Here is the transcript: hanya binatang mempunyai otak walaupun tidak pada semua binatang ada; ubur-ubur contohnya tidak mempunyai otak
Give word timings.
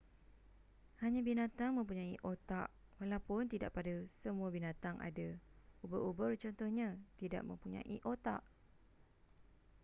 hanya 1.05 1.21
binatang 1.27 1.71
mempunyai 1.77 2.17
otak 2.33 2.67
walaupun 2.99 3.43
tidak 3.53 3.69
pada 3.77 3.93
semua 4.25 4.47
binatang 4.55 4.95
ada; 5.07 5.29
ubur-ubur 5.85 6.31
contohnya 6.43 6.89
tidak 7.21 7.41
mempunyai 7.49 7.97
otak 8.13 8.41